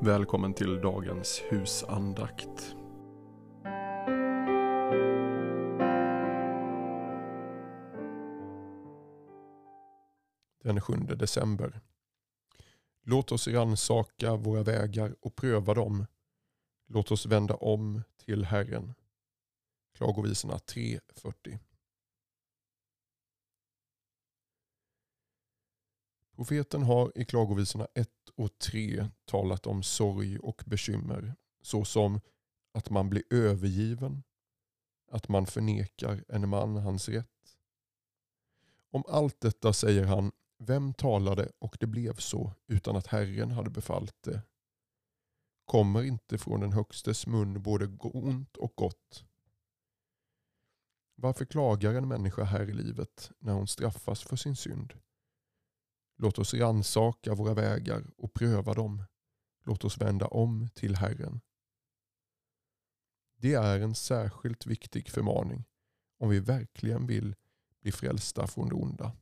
[0.00, 2.76] Välkommen till dagens husandakt.
[10.62, 11.80] Den 7 december.
[13.02, 16.06] Låt oss ransaka våra vägar och pröva dem.
[16.86, 18.94] Låt oss vända om till Herren.
[19.94, 21.58] Klagovisorna 3.40.
[26.36, 32.20] Profeten har i klagovisorna 1 och 3 talat om sorg och bekymmer såsom
[32.74, 34.22] att man blir övergiven,
[35.10, 37.56] att man förnekar en man hans rätt.
[38.90, 43.70] Om allt detta säger han, vem talade och det blev så utan att Herren hade
[43.70, 44.42] befallt det?
[45.64, 49.24] Kommer inte från den högstes mun både ont och gott?
[51.14, 54.94] Varför klagar en människa här i livet när hon straffas för sin synd?
[56.16, 59.04] Låt oss ransaka våra vägar och pröva dem.
[59.64, 61.40] Låt oss vända om till Herren.
[63.36, 65.64] Det är en särskilt viktig förmaning
[66.18, 67.34] om vi verkligen vill
[67.80, 69.16] bli frälsta från det onda.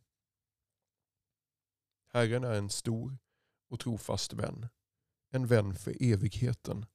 [2.13, 3.19] Herren är en stor
[3.69, 4.69] och trofast vän.
[5.31, 6.87] En vän för evigheten.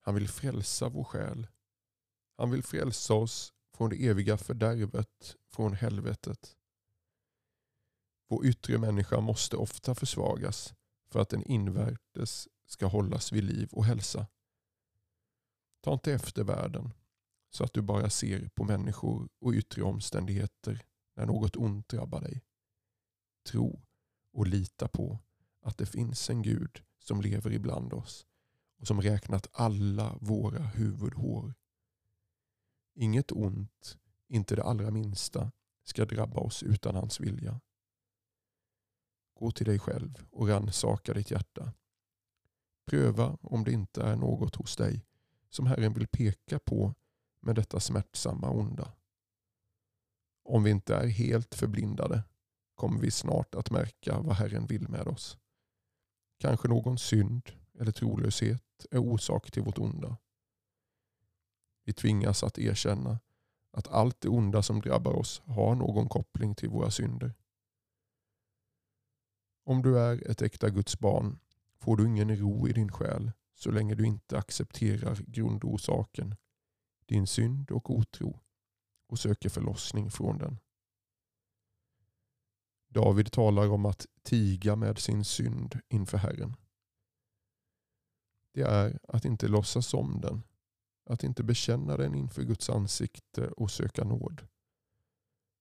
[0.00, 1.46] Han vill frälsa vår själ.
[2.36, 6.57] Han vill frälsa oss från det eviga fördärvet, från helvetet.
[8.28, 10.74] Vår yttre människa måste ofta försvagas
[11.10, 14.26] för att den invärtes ska hållas vid liv och hälsa.
[15.80, 16.92] Ta inte efter världen
[17.50, 20.82] så att du bara ser på människor och yttre omständigheter
[21.16, 22.42] när något ont drabbar dig.
[23.46, 23.82] Tro
[24.32, 25.18] och lita på
[25.62, 28.26] att det finns en Gud som lever ibland oss
[28.78, 31.54] och som räknat alla våra huvudhår.
[32.94, 35.52] Inget ont, inte det allra minsta,
[35.84, 37.60] ska drabba oss utan hans vilja.
[39.38, 41.72] Gå till dig själv och rannsaka ditt hjärta.
[42.86, 45.04] Pröva om det inte är något hos dig
[45.50, 46.94] som Herren vill peka på
[47.40, 48.92] med detta smärtsamma onda.
[50.44, 52.22] Om vi inte är helt förblindade
[52.74, 55.38] kommer vi snart att märka vad Herren vill med oss.
[56.38, 60.16] Kanske någon synd eller trolöshet är orsak till vårt onda.
[61.84, 63.18] Vi tvingas att erkänna
[63.72, 67.34] att allt det onda som drabbar oss har någon koppling till våra synder.
[69.68, 71.38] Om du är ett äkta Guds barn
[71.78, 76.34] får du ingen ro i din själ så länge du inte accepterar grundorsaken,
[77.06, 78.40] din synd och otro
[79.06, 80.58] och söker förlossning från den.
[82.88, 86.56] David talar om att tiga med sin synd inför Herren.
[88.52, 90.42] Det är att inte låtsas om den,
[91.04, 94.46] att inte bekänna den inför Guds ansikte och söka nåd.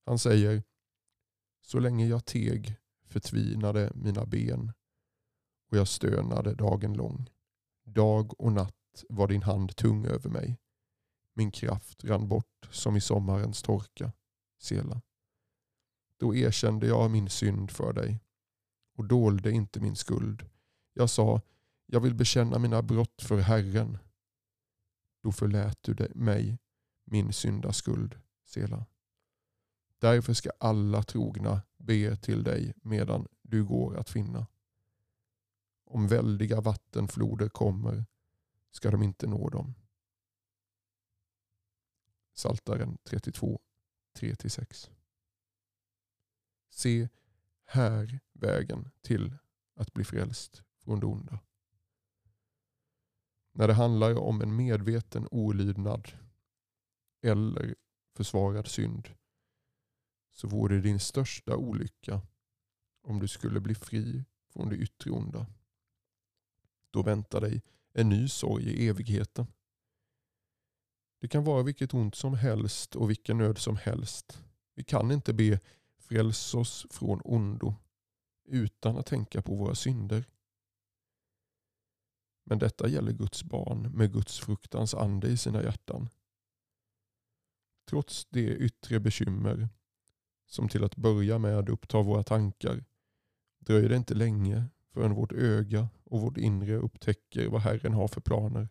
[0.06, 0.64] Han säger,
[1.62, 2.78] så länge jag teg
[3.18, 4.74] förtvinade mina ben
[5.72, 7.30] och jag stönade dagen lång.
[7.86, 10.58] Dag och natt var din hand tung över mig.
[11.34, 14.12] Min kraft rann bort som i sommarens torka.
[14.60, 15.02] Sela.
[16.18, 18.20] Då erkände jag min synd för dig
[18.98, 20.50] och dolde inte min skuld.
[20.94, 21.42] Jag sa,
[21.86, 23.98] jag vill bekänna mina brott för Herren.
[25.24, 26.60] Då förlät du mig
[27.06, 28.20] min syndaskuld.
[28.46, 28.86] Sela.
[30.00, 34.48] Därför ska alla trogna be till dig medan du går att finna.
[35.86, 38.06] Om väldiga vattenfloder kommer
[38.72, 39.74] ska de inte nå dem.
[42.34, 43.62] Saltaren 32,
[44.14, 44.90] 3-6.
[46.70, 47.10] Se
[47.66, 49.38] här vägen till
[49.76, 51.40] att bli frälst från det onda.
[53.52, 56.12] När det handlar om en medveten olydnad
[57.22, 57.76] eller
[58.16, 59.10] försvarad synd
[60.38, 62.22] så vore det din största olycka
[63.02, 65.46] om du skulle bli fri från det yttre onda.
[66.92, 67.62] Då väntar dig
[67.94, 69.48] en ny sorg i evigheten.
[71.20, 74.44] Det kan vara vilket ont som helst och vilken nöd som helst.
[74.76, 75.60] Vi kan inte be
[75.98, 77.76] fräls oss från ondo
[78.46, 80.26] utan att tänka på våra synder.
[82.44, 86.10] Men detta gäller Guds barn med Guds fruktans ande i sina hjärtan.
[87.90, 89.70] Trots det yttre bekymmer
[90.48, 92.84] som till att börja med upptar våra tankar
[93.60, 98.22] dröjer det inte länge förrän vårt öga och vårt inre upptäcker vad Herren har för
[98.22, 98.70] planer.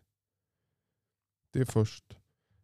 [1.51, 2.17] Det är först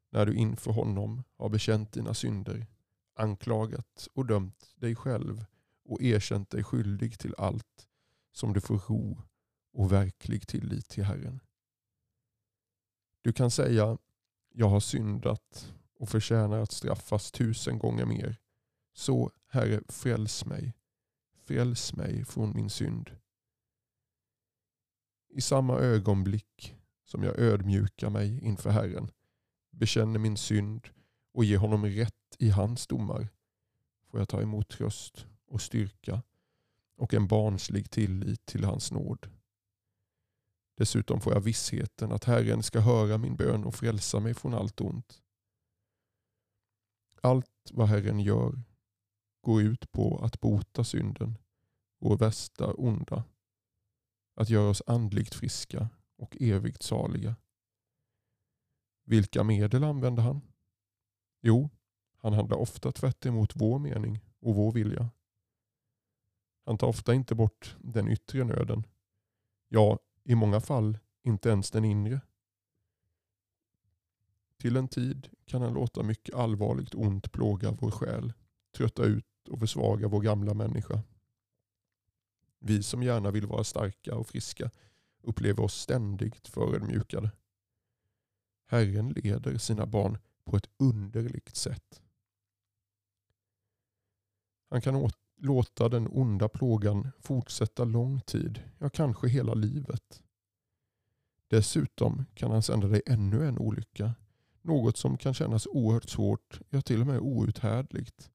[0.09, 2.67] när du inför honom har bekänt dina synder,
[3.15, 5.45] anklagat och dömt dig själv
[5.85, 7.87] och erkänt dig skyldig till allt
[8.31, 9.21] som du får ro
[9.73, 11.39] och verklig tillit till Herren.
[13.21, 13.97] Du kan säga,
[14.49, 18.42] jag har syndat och förtjänar att straffas tusen gånger mer.
[18.93, 20.73] Så Herre, fräls mig.
[21.33, 23.11] Fräls mig från min synd.
[25.29, 29.11] I samma ögonblick som jag ödmjukar mig inför Herren,
[29.71, 30.87] bekänner min synd
[31.33, 33.27] och ger honom rätt i hans domar,
[34.05, 36.23] får jag ta emot tröst och styrka
[36.95, 39.29] och en barnslig tillit till hans nåd.
[40.77, 44.81] Dessutom får jag vissheten att Herren ska höra min bön och frälsa mig från allt
[44.81, 45.21] ont.
[47.21, 48.63] Allt vad Herren gör
[49.43, 51.37] går ut på att bota synden,
[51.99, 53.23] vår värsta onda,
[54.35, 57.35] att göra oss andligt friska och evigt saliga.
[59.03, 60.41] Vilka medel använder han?
[61.41, 61.69] Jo,
[62.17, 65.09] han handlar ofta tvärt emot vår mening och vår vilja.
[66.65, 68.83] Han tar ofta inte bort den yttre nöden.
[69.67, 72.21] Ja, i många fall inte ens den inre.
[74.57, 78.33] Till en tid kan han låta mycket allvarligt ont plåga vår själ,
[78.77, 81.03] trötta ut och försvaga vår gamla människa.
[82.59, 84.71] Vi som gärna vill vara starka och friska
[85.21, 87.31] upplever oss ständigt förödmjukade.
[88.65, 92.01] Herren leder sina barn på ett underligt sätt.
[94.69, 100.23] Han kan låta den onda plågan fortsätta lång tid, ja kanske hela livet.
[101.47, 104.15] Dessutom kan han sända dig ännu en olycka.
[104.61, 108.31] Något som kan kännas oerhört svårt, ja till och med outhärdligt.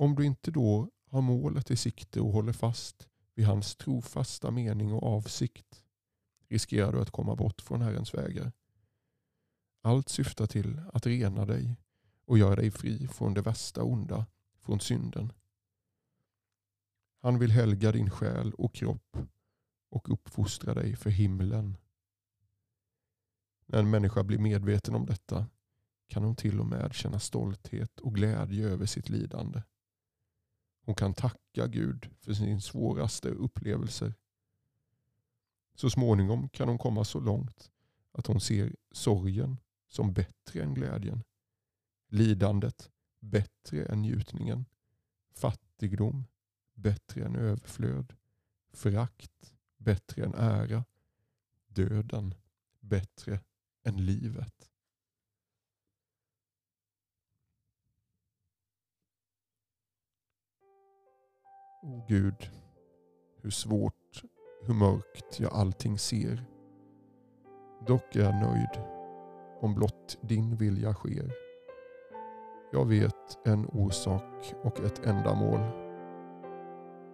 [0.00, 4.92] Om du inte då har målet i sikte och håller fast vid hans trofasta mening
[4.92, 5.84] och avsikt
[6.48, 8.52] riskerar du att komma bort från Herrens vägar.
[9.82, 11.76] Allt syftar till att rena dig
[12.24, 14.26] och göra dig fri från det värsta onda,
[14.60, 15.32] från synden.
[17.22, 19.16] Han vill helga din själ och kropp
[19.90, 21.76] och uppfostra dig för himlen.
[23.66, 25.46] När en människa blir medveten om detta
[26.08, 29.62] kan hon till och med känna stolthet och glädje över sitt lidande.
[30.88, 34.14] Hon kan tacka Gud för sin svåraste upplevelser.
[35.74, 37.70] Så småningom kan hon komma så långt
[38.12, 39.56] att hon ser sorgen
[39.88, 41.24] som bättre än glädjen.
[42.06, 42.90] Lidandet
[43.20, 44.64] bättre än njutningen.
[45.30, 46.24] Fattigdom
[46.74, 48.14] bättre än överflöd.
[48.72, 50.84] Förakt bättre än ära.
[51.66, 52.34] Döden
[52.80, 53.40] bättre
[53.82, 54.70] än livet.
[61.88, 62.50] O Gud,
[63.42, 64.22] hur svårt,
[64.62, 66.44] hur mörkt jag allting ser.
[67.86, 68.84] Dock är jag nöjd
[69.60, 71.32] om blott din vilja sker.
[72.72, 75.60] Jag vet en orsak och ett ändamål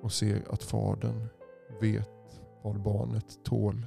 [0.03, 1.29] och ser att Fadern
[1.81, 3.87] vet vad barnet tål.